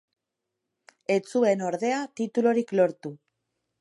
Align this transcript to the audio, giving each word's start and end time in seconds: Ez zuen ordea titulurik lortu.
Ez 1.15 1.19
zuen 1.33 1.61
ordea 1.67 1.99
titulurik 2.21 2.75
lortu. 2.81 3.13